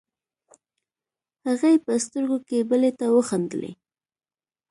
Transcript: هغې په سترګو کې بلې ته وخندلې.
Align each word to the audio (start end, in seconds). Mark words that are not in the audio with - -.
هغې 1.47 1.73
په 1.85 1.93
سترګو 2.05 2.37
کې 2.47 2.67
بلې 2.69 2.91
ته 2.99 3.05
وخندلې. 3.15 3.71